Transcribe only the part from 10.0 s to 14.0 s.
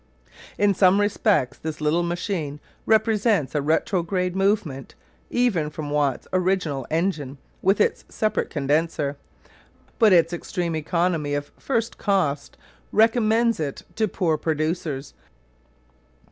its extreme economy of first cost recommends it